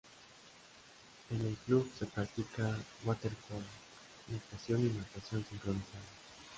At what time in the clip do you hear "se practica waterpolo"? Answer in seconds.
1.99-3.61